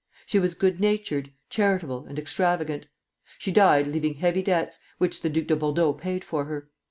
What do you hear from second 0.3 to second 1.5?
was good natured,